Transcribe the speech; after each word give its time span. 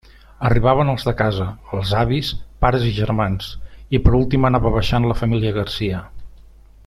Arribaven 0.47 0.91
els 0.93 1.03
de 1.09 1.11
casa: 1.19 1.45
els 1.79 1.91
avis, 1.99 2.31
pares 2.65 2.87
i 2.91 2.95
germans, 3.01 3.51
i 3.99 4.03
per 4.07 4.17
últim 4.23 4.49
anava 4.51 4.73
baixant 4.79 5.07
la 5.11 5.19
família 5.21 5.57
Garcia. 5.61 6.01